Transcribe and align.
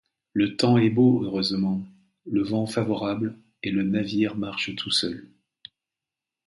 Le 0.33 0.55
temps 0.55 0.79
est 0.79 0.89
beau, 0.89 1.23
heureusement, 1.23 1.85
le 2.25 2.41
vent 2.41 2.65
favorable, 2.65 3.37
et 3.61 3.69
le 3.69 3.83
navire 3.83 4.35
marche 4.35 4.75
tout 4.75 4.89
seul… 4.89 5.29